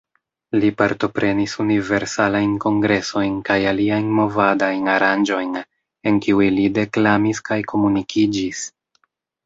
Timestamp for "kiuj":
6.27-6.53